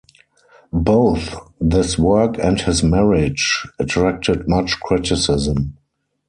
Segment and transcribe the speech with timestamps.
[0.73, 5.77] Both this work and his marriage attracted much criticism.